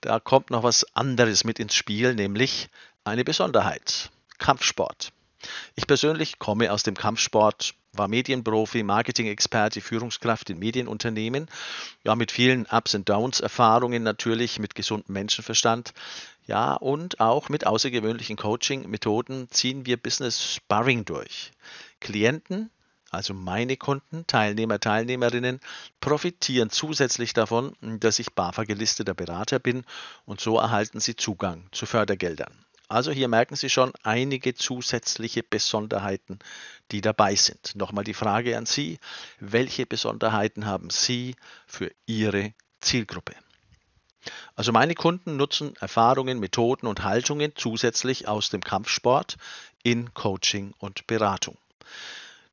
da 0.00 0.20
kommt 0.20 0.50
noch 0.50 0.62
was 0.62 0.84
anderes 0.94 1.44
mit 1.44 1.58
ins 1.58 1.74
Spiel, 1.74 2.14
nämlich 2.14 2.68
eine 3.04 3.24
Besonderheit, 3.24 4.10
Kampfsport. 4.38 5.12
Ich 5.76 5.86
persönlich 5.86 6.38
komme 6.38 6.72
aus 6.72 6.82
dem 6.82 6.96
Kampfsport, 6.96 7.74
war 7.92 8.08
Medienprofi, 8.08 8.82
Marketing-Experte, 8.82 9.80
Führungskraft 9.80 10.50
in 10.50 10.58
Medienunternehmen, 10.58 11.48
ja 12.04 12.14
mit 12.16 12.32
vielen 12.32 12.66
Ups 12.66 12.94
und 12.94 13.08
Downs 13.08 13.40
Erfahrungen 13.40 14.02
natürlich, 14.02 14.58
mit 14.58 14.74
gesundem 14.74 15.12
Menschenverstand. 15.12 15.92
Ja, 16.46 16.74
und 16.74 17.20
auch 17.20 17.48
mit 17.48 17.66
außergewöhnlichen 17.66 18.36
Coaching-Methoden 18.36 19.48
ziehen 19.50 19.86
wir 19.86 19.96
Business 19.96 20.54
Sparring 20.54 21.04
durch. 21.04 21.52
Klienten, 22.00 22.70
also 23.10 23.32
meine 23.32 23.76
Kunden, 23.76 24.26
Teilnehmer, 24.26 24.80
Teilnehmerinnen, 24.80 25.60
profitieren 26.00 26.70
zusätzlich 26.70 27.32
davon, 27.32 27.74
dass 27.80 28.18
ich 28.18 28.34
BAFA 28.34 28.64
gelisteter 28.64 29.14
Berater 29.14 29.58
bin 29.58 29.84
und 30.26 30.40
so 30.40 30.58
erhalten 30.58 31.00
sie 31.00 31.16
Zugang 31.16 31.68
zu 31.72 31.86
Fördergeldern. 31.86 32.64
Also 32.90 33.10
hier 33.10 33.28
merken 33.28 33.54
Sie 33.54 33.68
schon 33.68 33.92
einige 34.02 34.54
zusätzliche 34.54 35.42
Besonderheiten, 35.42 36.38
die 36.90 37.02
dabei 37.02 37.34
sind. 37.34 37.76
Nochmal 37.76 38.04
die 38.04 38.14
Frage 38.14 38.56
an 38.56 38.64
Sie, 38.64 38.98
welche 39.40 39.84
Besonderheiten 39.84 40.64
haben 40.64 40.88
Sie 40.88 41.36
für 41.66 41.92
Ihre 42.06 42.54
Zielgruppe? 42.80 43.34
Also 44.56 44.72
meine 44.72 44.94
Kunden 44.94 45.36
nutzen 45.36 45.76
Erfahrungen, 45.76 46.40
Methoden 46.40 46.86
und 46.86 47.04
Haltungen 47.04 47.52
zusätzlich 47.56 48.26
aus 48.26 48.48
dem 48.48 48.62
Kampfsport 48.62 49.36
in 49.82 50.14
Coaching 50.14 50.72
und 50.78 51.06
Beratung. 51.06 51.58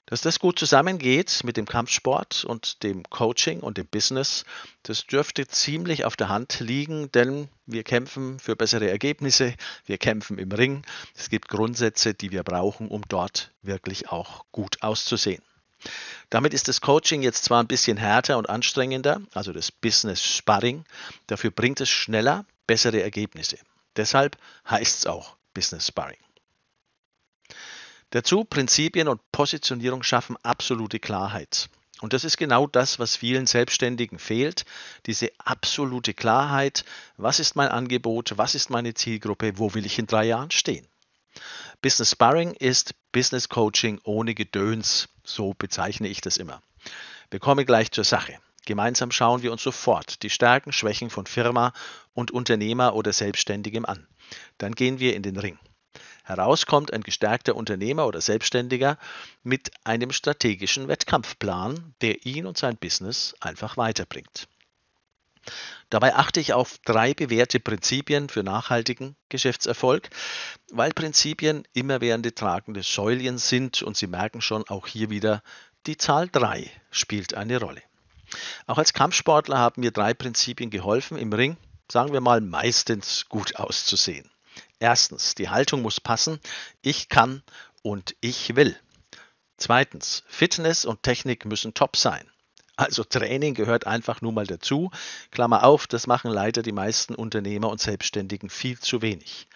Dass 0.07 0.21
das 0.21 0.37
gut 0.39 0.59
zusammengeht 0.59 1.41
mit 1.43 1.57
dem 1.57 1.65
Kampfsport 1.65 2.45
und 2.45 2.83
dem 2.83 3.03
Coaching 3.09 3.61
und 3.61 3.79
dem 3.79 3.87
Business, 3.87 4.45
das 4.83 5.07
dürfte 5.07 5.47
ziemlich 5.47 6.05
auf 6.05 6.15
der 6.15 6.29
Hand 6.29 6.59
liegen, 6.59 7.11
denn 7.11 7.49
wir 7.65 7.83
kämpfen 7.83 8.39
für 8.39 8.55
bessere 8.55 8.87
Ergebnisse, 8.87 9.55
wir 9.85 9.97
kämpfen 9.97 10.37
im 10.37 10.51
Ring. 10.51 10.83
Es 11.15 11.29
gibt 11.29 11.47
Grundsätze, 11.47 12.13
die 12.13 12.31
wir 12.31 12.43
brauchen, 12.43 12.89
um 12.89 13.01
dort 13.07 13.51
wirklich 13.63 14.09
auch 14.09 14.45
gut 14.51 14.83
auszusehen. 14.83 15.41
Damit 16.29 16.53
ist 16.53 16.67
das 16.67 16.81
Coaching 16.81 17.23
jetzt 17.23 17.43
zwar 17.43 17.63
ein 17.63 17.67
bisschen 17.67 17.97
härter 17.97 18.37
und 18.37 18.47
anstrengender, 18.47 19.21
also 19.33 19.53
das 19.53 19.71
Business 19.71 20.23
Sparring, 20.23 20.85
dafür 21.27 21.49
bringt 21.49 21.81
es 21.81 21.89
schneller 21.89 22.45
bessere 22.67 23.01
Ergebnisse. 23.01 23.57
Deshalb 23.95 24.37
heißt 24.69 24.99
es 24.99 25.05
auch 25.07 25.35
Business 25.53 25.87
Sparring. 25.87 26.24
Dazu 28.15 28.45
Prinzipien 28.45 29.09
und 29.09 29.19
Positionierung 29.33 30.01
schaffen 30.01 30.37
absolute 30.41 30.99
Klarheit. 30.99 31.67
Und 31.99 32.13
das 32.13 32.23
ist 32.23 32.37
genau 32.37 32.65
das, 32.65 32.97
was 32.97 33.17
vielen 33.17 33.45
Selbstständigen 33.45 34.19
fehlt, 34.19 34.63
diese 35.05 35.31
absolute 35.37 36.13
Klarheit, 36.13 36.85
was 37.17 37.41
ist 37.41 37.57
mein 37.57 37.67
Angebot, 37.67 38.37
was 38.37 38.55
ist 38.55 38.69
meine 38.69 38.93
Zielgruppe, 38.93 39.57
wo 39.57 39.73
will 39.73 39.85
ich 39.85 39.99
in 39.99 40.07
drei 40.07 40.23
Jahren 40.27 40.49
stehen. 40.49 40.87
Business 41.81 42.11
Sparring 42.11 42.53
ist 42.53 42.95
Business 43.11 43.49
Coaching 43.49 43.99
ohne 44.05 44.33
Gedöns, 44.33 45.09
so 45.25 45.53
bezeichne 45.53 46.07
ich 46.07 46.21
das 46.21 46.37
immer. 46.37 46.61
Wir 47.31 47.41
kommen 47.41 47.65
gleich 47.65 47.91
zur 47.91 48.05
Sache. 48.05 48.37
Gemeinsam 48.65 49.11
schauen 49.11 49.41
wir 49.41 49.51
uns 49.51 49.61
sofort 49.61 50.23
die 50.23 50.29
Stärken, 50.29 50.71
Schwächen 50.71 51.09
von 51.09 51.25
Firma 51.25 51.73
und 52.13 52.31
Unternehmer 52.31 52.95
oder 52.95 53.11
Selbstständigem 53.11 53.83
an. 53.85 54.07
Dann 54.57 54.71
gehen 54.71 54.99
wir 54.99 55.17
in 55.17 55.21
den 55.21 55.35
Ring. 55.35 55.59
Heraus 56.25 56.65
kommt 56.65 56.91
ein 56.91 57.03
gestärkter 57.03 57.55
Unternehmer 57.55 58.07
oder 58.07 58.19
Selbstständiger 58.19 58.97
mit 59.43 59.69
einem 59.83 60.11
strategischen 60.11 60.87
Wettkampfplan, 60.87 61.93
der 62.01 62.25
ihn 62.25 62.47
und 62.47 62.57
sein 62.57 62.77
Business 62.77 63.35
einfach 63.39 63.77
weiterbringt. 63.77 64.47
Dabei 65.91 66.15
achte 66.15 66.39
ich 66.39 66.53
auf 66.53 66.79
drei 66.83 67.13
bewährte 67.13 67.59
Prinzipien 67.59 68.27
für 68.29 68.41
nachhaltigen 68.41 69.15
Geschäftserfolg, 69.29 70.09
weil 70.71 70.91
Prinzipien 70.91 71.67
immerwährende 71.73 72.33
tragende 72.33 72.81
Säulchen 72.81 73.37
sind 73.37 73.83
und 73.83 73.95
Sie 73.95 74.07
merken 74.07 74.41
schon 74.41 74.67
auch 74.67 74.87
hier 74.87 75.11
wieder, 75.11 75.43
die 75.85 75.97
Zahl 75.97 76.27
3 76.27 76.71
spielt 76.89 77.35
eine 77.35 77.59
Rolle. 77.59 77.83
Auch 78.65 78.79
als 78.79 78.93
Kampfsportler 78.93 79.59
haben 79.59 79.81
mir 79.81 79.91
drei 79.91 80.15
Prinzipien 80.15 80.71
geholfen, 80.71 81.17
im 81.17 81.31
Ring, 81.31 81.57
sagen 81.91 82.11
wir 82.11 82.21
mal, 82.21 82.41
meistens 82.41 83.29
gut 83.29 83.57
auszusehen. 83.57 84.31
Erstens, 84.79 85.35
die 85.35 85.49
Haltung 85.49 85.81
muss 85.81 85.99
passen. 85.99 86.39
Ich 86.81 87.09
kann 87.09 87.43
und 87.81 88.15
ich 88.21 88.55
will. 88.55 88.77
Zweitens, 89.57 90.23
Fitness 90.27 90.85
und 90.85 91.03
Technik 91.03 91.45
müssen 91.45 91.73
top 91.73 91.95
sein. 91.95 92.29
Also 92.75 93.05
Training 93.05 93.53
gehört 93.53 93.87
einfach 93.87 94.21
nur 94.21 94.33
mal 94.33 94.45
dazu. 94.45 94.91
Klammer 95.31 95.63
auf, 95.63 95.87
das 95.87 96.07
machen 96.07 96.29
leider 96.29 96.61
die 96.61 96.73
meisten 96.73 97.15
Unternehmer 97.15 97.69
und 97.69 97.79
Selbstständigen 97.79 98.49
viel 98.49 98.79
zu 98.79 99.01
wenig. 99.01 99.47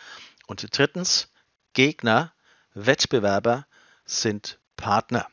Und 0.48 0.66
drittens, 0.78 1.28
Gegner, 1.74 2.32
Wettbewerber 2.74 3.66
sind 4.06 4.58
Partner. 4.78 5.28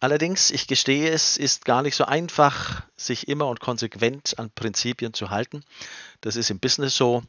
Allerdings, 0.00 0.50
ich 0.50 0.66
gestehe 0.66 1.10
es, 1.10 1.36
ist 1.36 1.64
gar 1.64 1.82
nicht 1.82 1.94
so 1.94 2.04
einfach, 2.06 2.82
sich 2.96 3.28
immer 3.28 3.46
und 3.46 3.60
konsequent 3.60 4.38
an 4.38 4.50
Prinzipien 4.50 5.14
zu 5.14 5.30
halten. 5.30 5.64
Das 6.22 6.34
ist 6.34 6.50
im 6.50 6.58
Business 6.58 6.96
so 6.96 7.22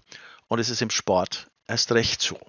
und 0.48 0.60
es 0.60 0.70
ist 0.70 0.82
im 0.82 0.90
Sport 0.90 1.48
erst 1.68 1.92
recht 1.92 2.22
so. 2.22 2.40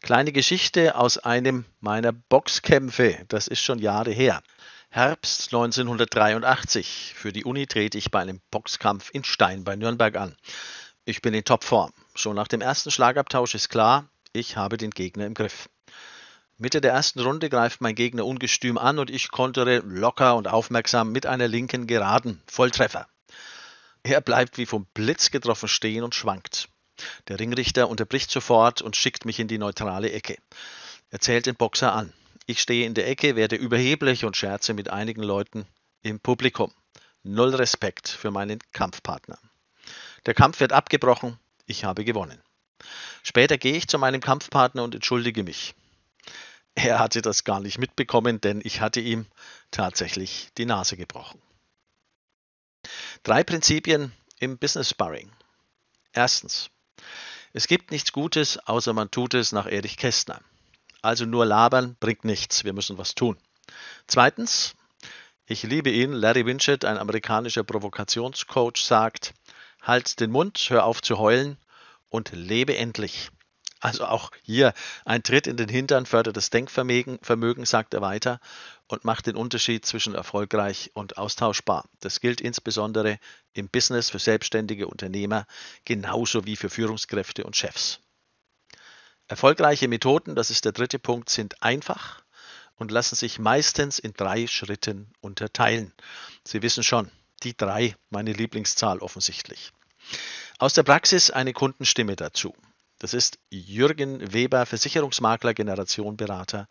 Kleine 0.00 0.32
Geschichte 0.32 0.94
aus 0.96 1.18
einem 1.18 1.64
meiner 1.80 2.12
Boxkämpfe, 2.12 3.24
das 3.28 3.48
ist 3.48 3.62
schon 3.62 3.78
Jahre 3.78 4.12
her. 4.12 4.42
Herbst 4.90 5.52
1983. 5.52 7.14
Für 7.14 7.32
die 7.32 7.44
Uni 7.44 7.66
trete 7.66 7.98
ich 7.98 8.10
bei 8.10 8.20
einem 8.20 8.40
Boxkampf 8.50 9.10
in 9.12 9.24
Stein 9.24 9.64
bei 9.64 9.76
Nürnberg 9.76 10.16
an. 10.16 10.36
Ich 11.04 11.20
bin 11.20 11.34
in 11.34 11.44
Topform. 11.44 11.92
Schon 12.14 12.36
nach 12.36 12.48
dem 12.48 12.60
ersten 12.60 12.90
Schlagabtausch 12.90 13.54
ist 13.54 13.68
klar, 13.68 14.08
ich 14.32 14.56
habe 14.56 14.76
den 14.76 14.90
Gegner 14.90 15.26
im 15.26 15.34
Griff. 15.34 15.68
Mitte 16.56 16.80
der 16.80 16.92
ersten 16.92 17.20
Runde 17.20 17.50
greift 17.50 17.80
mein 17.80 17.94
Gegner 17.94 18.24
ungestüm 18.24 18.78
an 18.78 18.98
und 18.98 19.10
ich 19.10 19.30
kontere 19.30 19.78
locker 19.78 20.36
und 20.36 20.48
aufmerksam 20.48 21.12
mit 21.12 21.26
einer 21.26 21.48
linken 21.48 21.86
Geraden. 21.86 22.42
Volltreffer. 22.46 23.06
Er 24.02 24.20
bleibt 24.20 24.58
wie 24.58 24.66
vom 24.66 24.86
Blitz 24.94 25.30
getroffen 25.30 25.68
stehen 25.68 26.02
und 26.02 26.14
schwankt. 26.14 26.68
Der 27.28 27.38
Ringrichter 27.38 27.88
unterbricht 27.88 28.30
sofort 28.30 28.82
und 28.82 28.96
schickt 28.96 29.24
mich 29.24 29.40
in 29.40 29.48
die 29.48 29.58
neutrale 29.58 30.10
Ecke. 30.10 30.36
Er 31.10 31.20
zählt 31.20 31.46
den 31.46 31.56
Boxer 31.56 31.92
an. 31.92 32.12
Ich 32.46 32.60
stehe 32.60 32.86
in 32.86 32.94
der 32.94 33.08
Ecke, 33.08 33.36
werde 33.36 33.56
überheblich 33.56 34.24
und 34.24 34.36
scherze 34.36 34.74
mit 34.74 34.90
einigen 34.90 35.22
Leuten 35.22 35.66
im 36.02 36.20
Publikum. 36.20 36.72
Null 37.22 37.54
Respekt 37.54 38.08
für 38.08 38.30
meinen 38.30 38.58
Kampfpartner. 38.72 39.38
Der 40.26 40.34
Kampf 40.34 40.60
wird 40.60 40.72
abgebrochen. 40.72 41.38
Ich 41.66 41.84
habe 41.84 42.04
gewonnen. 42.04 42.40
Später 43.22 43.58
gehe 43.58 43.76
ich 43.76 43.88
zu 43.88 43.98
meinem 43.98 44.20
Kampfpartner 44.20 44.82
und 44.82 44.94
entschuldige 44.94 45.42
mich. 45.42 45.74
Er 46.74 46.98
hatte 46.98 47.22
das 47.22 47.44
gar 47.44 47.60
nicht 47.60 47.78
mitbekommen, 47.78 48.40
denn 48.40 48.60
ich 48.64 48.80
hatte 48.80 49.00
ihm 49.00 49.26
tatsächlich 49.70 50.48
die 50.56 50.64
Nase 50.64 50.96
gebrochen. 50.96 51.42
Drei 53.24 53.42
Prinzipien 53.42 54.12
im 54.38 54.58
Business 54.58 54.90
Sparring. 54.90 55.30
Erstens. 56.12 56.70
Es 57.52 57.66
gibt 57.66 57.90
nichts 57.90 58.12
Gutes, 58.12 58.58
außer 58.58 58.92
man 58.92 59.10
tut 59.10 59.34
es 59.34 59.52
nach 59.52 59.66
Erich 59.66 59.96
Kästner. 59.96 60.40
Also 61.02 61.24
nur 61.24 61.46
labern 61.46 61.96
bringt 62.00 62.24
nichts, 62.24 62.64
wir 62.64 62.72
müssen 62.72 62.98
was 62.98 63.14
tun. 63.14 63.36
Zweitens, 64.06 64.74
ich 65.46 65.62
liebe 65.62 65.90
ihn, 65.90 66.12
Larry 66.12 66.44
Winchett, 66.44 66.84
ein 66.84 66.98
amerikanischer 66.98 67.64
Provokationscoach, 67.64 68.76
sagt, 68.76 69.34
halt 69.82 70.20
den 70.20 70.30
Mund, 70.30 70.58
hör 70.68 70.84
auf 70.84 71.00
zu 71.00 71.18
heulen 71.18 71.56
und 72.10 72.32
lebe 72.32 72.76
endlich. 72.76 73.30
Also 73.80 74.06
auch 74.06 74.32
hier 74.42 74.74
ein 75.04 75.22
Tritt 75.22 75.46
in 75.46 75.56
den 75.56 75.68
Hintern 75.68 76.04
fördert 76.04 76.36
das 76.36 76.50
Denkvermögen, 76.50 77.18
Vermögen, 77.22 77.64
sagt 77.64 77.94
er 77.94 78.00
weiter, 78.00 78.40
und 78.88 79.04
macht 79.04 79.26
den 79.26 79.36
Unterschied 79.36 79.86
zwischen 79.86 80.14
erfolgreich 80.14 80.90
und 80.94 81.16
austauschbar. 81.16 81.84
Das 82.00 82.20
gilt 82.20 82.40
insbesondere 82.40 83.18
im 83.52 83.68
Business 83.68 84.10
für 84.10 84.18
selbstständige 84.18 84.88
Unternehmer 84.88 85.46
genauso 85.84 86.44
wie 86.44 86.56
für 86.56 86.70
Führungskräfte 86.70 87.44
und 87.44 87.56
Chefs. 87.56 88.00
Erfolgreiche 89.28 89.88
Methoden, 89.88 90.34
das 90.34 90.50
ist 90.50 90.64
der 90.64 90.72
dritte 90.72 90.98
Punkt, 90.98 91.28
sind 91.28 91.62
einfach 91.62 92.22
und 92.76 92.90
lassen 92.90 93.14
sich 93.14 93.38
meistens 93.38 93.98
in 93.98 94.14
drei 94.14 94.46
Schritten 94.46 95.12
unterteilen. 95.20 95.92
Sie 96.44 96.62
wissen 96.62 96.82
schon, 96.82 97.10
die 97.42 97.56
drei, 97.56 97.94
meine 98.10 98.32
Lieblingszahl 98.32 98.98
offensichtlich. 98.98 99.72
Aus 100.58 100.72
der 100.72 100.82
Praxis 100.82 101.30
eine 101.30 101.52
Kundenstimme 101.52 102.16
dazu. 102.16 102.54
Das 103.00 103.14
ist 103.14 103.38
Jürgen 103.48 104.32
Weber, 104.32 104.66
Versicherungsmakler, 104.66 105.54
Generationenberater 105.54 106.66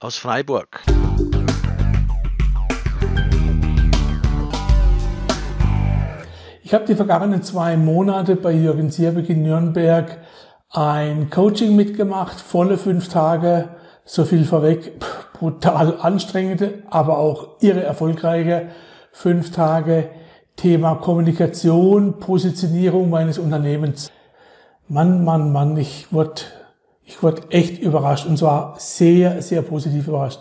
aus 0.00 0.16
Freiburg. 0.16 0.82
Ich 6.64 6.74
habe 6.74 6.86
die 6.86 6.96
vergangenen 6.96 7.44
zwei 7.44 7.76
Monate 7.76 8.34
bei 8.34 8.50
Jürgen 8.50 8.90
Sierbeck 8.90 9.28
in 9.28 9.44
Nürnberg 9.44 10.18
ein 10.70 11.30
Coaching 11.30 11.76
mitgemacht, 11.76 12.40
volle 12.40 12.76
fünf 12.76 13.08
Tage, 13.08 13.68
so 14.04 14.24
viel 14.24 14.44
vorweg, 14.44 15.00
brutal 15.34 15.98
anstrengende, 16.00 16.82
aber 16.90 17.18
auch 17.18 17.60
irre 17.60 17.84
erfolgreiche 17.84 18.70
fünf 19.12 19.52
Tage. 19.52 20.10
Thema 20.56 20.96
Kommunikation, 20.96 22.18
Positionierung 22.18 23.08
meines 23.08 23.38
Unternehmens. 23.38 24.10
Mann, 24.92 25.22
Mann, 25.22 25.52
Mann, 25.52 25.76
ich 25.76 26.12
wurde, 26.12 26.42
ich 27.04 27.22
wurde 27.22 27.42
echt 27.50 27.78
überrascht 27.78 28.26
und 28.26 28.36
zwar 28.36 28.74
sehr, 28.78 29.40
sehr 29.40 29.62
positiv 29.62 30.08
überrascht. 30.08 30.40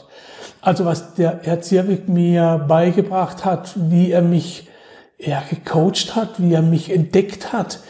Also 0.60 0.86
was 0.86 1.14
der 1.14 1.42
Herr 1.44 1.62
Zierwig 1.62 2.10
mir 2.10 2.66
beigebracht 2.68 3.46
hat, 3.46 3.76
wie 3.76 4.10
er 4.10 4.24
mich 4.24 4.68
er 5.20 5.44
gecoacht 5.48 6.16
hat, 6.16 6.42
wie 6.42 6.54
er 6.54 6.64
mich 6.64 6.92
entdeckt 6.92 7.54
hat, 7.54 7.82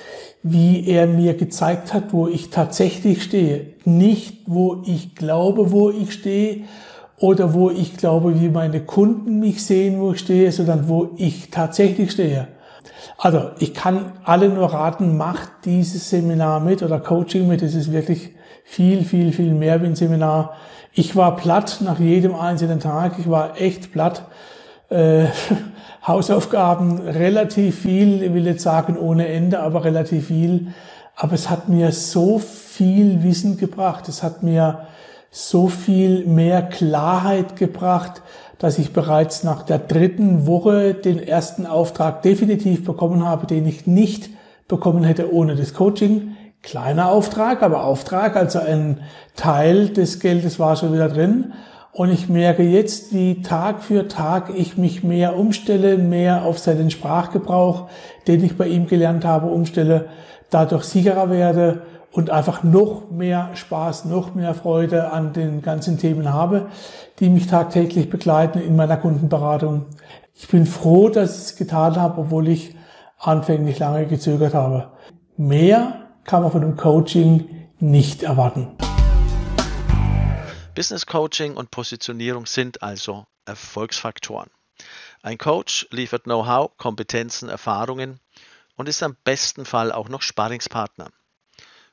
wie 0.43 0.86
er 0.86 1.08
mir 1.08 1.34
gezeigt 1.36 1.93
hat, 1.93 2.12
wo 2.12 2.28
ich 2.28 2.50
tatsächlich 2.50 3.24
stehe. 3.24 3.67
Nicht, 3.86 4.41
wo 4.45 4.84
ich 4.86 5.15
glaube, 5.15 5.72
wo 5.72 5.89
ich 5.89 6.12
stehe 6.12 6.63
oder 7.19 7.54
wo 7.54 7.69
ich 7.69 7.95
glaube, 7.95 8.41
wie 8.41 8.50
meine 8.50 8.82
Kunden 8.82 9.39
mich 9.39 9.63
sehen, 9.63 10.02
wo 10.02 10.12
ich 10.12 10.19
stehe, 10.19 10.52
sondern 10.52 10.89
wo 10.89 11.12
ich 11.15 11.52
tatsächlich 11.52 12.12
stehe. 12.12 12.50
Also 13.18 13.52
ich 13.60 13.74
kann 13.74 14.13
alle 14.24 14.50
nur 14.50 14.74
raten, 14.74 15.18
macht 15.18 15.50
dieses 15.65 16.10
Seminar 16.10 16.60
mit 16.60 16.84
oder 16.84 17.00
Coaching 17.00 17.48
mit. 17.48 17.62
Es 17.62 17.76
ist 17.76 17.92
wirklich 17.92 18.32
viel, 18.63 19.04
viel, 19.04 19.34
viel 19.34 19.54
mehr 19.54 19.82
wie 19.82 19.88
ein 19.88 19.96
Seminar. 19.96 20.56
Ich 20.94 21.15
war 21.15 21.36
platt 21.36 21.80
nach 21.82 22.00
jedem 22.00 22.36
einzelnen 22.36 22.80
Tag. 22.80 23.20
Ich 23.20 23.30
war 23.30 23.60
echt 23.60 23.92
platt. 23.92 24.24
Äh, 24.89 25.26
Hausaufgaben 26.08 27.02
relativ 27.02 27.82
viel, 27.82 28.24
ich 28.24 28.34
will 28.34 28.48
jetzt 28.48 28.63
sagen 28.63 28.98
ohne 28.98 29.28
Ende, 29.28 29.60
aber 29.60 29.84
relativ 29.84 30.28
viel. 30.28 30.74
Aber 31.15 31.34
es 31.34 31.50
hat 31.50 31.68
mir 31.68 31.92
so 31.92 32.39
viel 32.39 33.22
Wissen 33.22 33.58
gebracht. 33.58 34.08
Es 34.08 34.24
hat 34.24 34.42
mir 34.42 34.88
so 35.30 35.68
viel 35.68 36.26
mehr 36.26 36.62
Klarheit 36.63 37.58
gebracht 37.58 38.22
dass 38.60 38.78
ich 38.78 38.93
bereits 38.93 39.43
nach 39.43 39.63
der 39.63 39.80
dritten 39.80 40.45
Woche 40.45 40.93
den 40.93 41.17
ersten 41.17 41.65
Auftrag 41.65 42.22
definitiv 42.22 42.84
bekommen 42.84 43.26
habe, 43.26 43.48
den 43.48 43.65
ich 43.65 43.88
nicht 43.88 44.30
bekommen 44.67 45.04
hätte 45.04 45.34
ohne 45.34 45.56
das 45.56 45.74
Coaching. 45.74 46.36
Kleiner 46.62 47.10
Auftrag, 47.10 47.63
aber 47.63 47.86
Auftrag, 47.86 48.36
also 48.36 48.60
ein 48.60 49.00
Teil 49.36 49.89
des 49.89 50.19
Geldes 50.19 50.60
war 50.60 50.76
schon 50.76 50.93
wieder 50.93 51.08
drin. 51.08 51.54
Und 51.93 52.12
ich 52.12 52.30
merke 52.30 52.63
jetzt, 52.63 53.13
wie 53.13 53.41
Tag 53.41 53.82
für 53.82 54.10
Tag 54.10 54.52
ich 54.54 54.78
mich 54.78 55.04
mehr 55.04 55.38
umstelle, 55.38 55.98
mehr 55.98 56.43
auf 56.43 56.60
seinen 56.60 56.91
Sprachgebrauch, 56.91 57.89
den 58.28 58.43
ich 58.43 58.58
bei 58.58 58.67
ihm 58.67 58.88
gelernt 58.88 59.26
habe, 59.26 59.48
umstelle, 59.48 60.06
dadurch 60.50 60.84
sicherer 60.84 61.30
werde 61.30 61.82
und 62.12 62.30
einfach 62.30 62.63
noch 62.63 63.10
mehr 63.12 63.52
Spaß, 63.56 64.06
noch 64.06 64.34
mehr 64.36 64.54
Freude 64.54 65.12
an 65.12 65.34
den 65.34 65.62
ganzen 65.62 65.98
Themen 65.98 66.34
habe, 66.34 66.69
die 67.19 67.30
mich 67.30 67.48
tagtäglich 67.48 68.10
begleiten 68.10 68.60
in 68.60 68.76
meiner 68.76 68.98
Kundenberatung. 68.98 69.86
Ich 70.34 70.48
bin 70.48 70.65
froh, 70.65 71.10
dass 71.10 71.36
ich 71.36 71.43
es 71.43 71.56
getan 71.56 71.95
habe, 71.98 72.22
obwohl 72.22 72.48
ich 72.48 72.76
anfänglich 73.17 73.80
lange 73.80 74.08
gezögert 74.08 74.54
habe. 74.54 74.91
Mehr 75.38 76.08
kann 76.24 76.43
man 76.43 76.52
von 76.52 76.62
dem 76.62 76.78
Coaching 76.78 77.50
nicht 77.80 78.24
erwarten. 78.24 78.67
Business 80.76 81.06
Coaching 81.06 81.58
und 81.58 81.72
Positionierung 81.72 82.45
sind 82.45 82.82
also 82.82 83.26
Erfolgsfaktoren. 83.45 84.50
Ein 85.22 85.38
Coach 85.38 85.88
liefert 85.91 86.24
Know-how, 86.24 86.78
Kompetenzen, 86.78 87.50
Erfahrungen 87.50 88.22
und 88.78 88.88
ist 88.88 89.04
am 89.04 89.17
besten 89.26 89.65
Fall 89.65 89.91
auch 89.91 90.08
noch 90.08 90.22
Sparingspartner. 90.22 91.10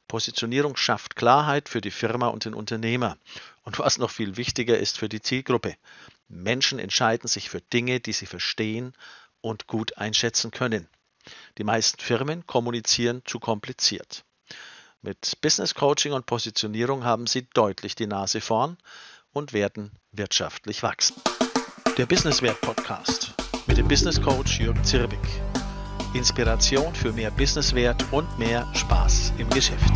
Positionierung 0.08 0.76
schafft 0.76 1.16
Klarheit 1.16 1.68
für 1.68 1.80
die 1.80 1.90
Firma 1.90 2.28
und 2.28 2.44
den 2.44 2.54
Unternehmer. 2.54 3.18
Und 3.62 3.78
was 3.78 3.98
noch 3.98 4.10
viel 4.10 4.36
wichtiger 4.36 4.78
ist 4.78 4.98
für 4.98 5.08
die 5.08 5.20
Zielgruppe. 5.20 5.76
Menschen 6.28 6.78
entscheiden 6.78 7.28
sich 7.28 7.50
für 7.50 7.60
Dinge, 7.60 8.00
die 8.00 8.12
sie 8.12 8.26
verstehen 8.26 8.94
und 9.40 9.66
gut 9.66 9.98
einschätzen 9.98 10.50
können. 10.50 10.88
Die 11.58 11.64
meisten 11.64 12.00
Firmen 12.00 12.46
kommunizieren 12.46 13.22
zu 13.24 13.40
kompliziert. 13.40 14.24
Mit 15.02 15.40
Business 15.40 15.74
Coaching 15.74 16.12
und 16.12 16.26
Positionierung 16.26 17.04
haben 17.04 17.26
sie 17.26 17.46
deutlich 17.54 17.94
die 17.94 18.06
Nase 18.06 18.40
vorn 18.40 18.76
und 19.32 19.52
werden 19.52 19.92
wirtschaftlich 20.12 20.82
wachsen. 20.82 21.16
Der 21.96 22.06
Businesswert 22.06 22.60
Podcast 22.60 23.34
mit 23.66 23.78
dem 23.78 23.88
Business 23.88 24.20
Coach 24.20 24.60
Jürgen 24.60 24.84
Zirbig. 24.84 25.18
Inspiration 26.16 26.94
für 26.94 27.12
mehr 27.12 27.30
Businesswert 27.30 28.04
und 28.10 28.38
mehr 28.38 28.66
Spaß 28.74 29.34
im 29.38 29.48
Geschäft. 29.50 29.92